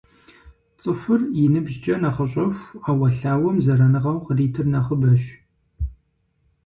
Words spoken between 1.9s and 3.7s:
нэхъыщӀэху, Ӏэуэлъауэм